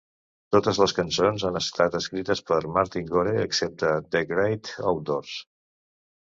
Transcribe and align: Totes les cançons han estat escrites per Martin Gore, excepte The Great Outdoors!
Totes 0.53 0.77
les 0.83 0.93
cançons 0.99 1.43
han 1.49 1.59
estat 1.59 1.97
escrites 1.99 2.41
per 2.47 2.57
Martin 2.79 3.11
Gore, 3.13 3.35
excepte 3.43 3.93
The 4.17 4.23
Great 4.33 4.73
Outdoors! 4.93 5.37